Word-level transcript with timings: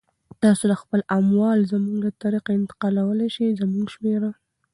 تاسو 0.41 0.65
خپل 0.81 0.99
اموال 1.17 1.59
زموږ 1.71 1.97
له 2.05 2.11
طریقه 2.23 2.49
انتقالولای 2.59 3.29
سی، 3.35 3.45
زموږ 3.61 3.85
شمیره 3.95 4.31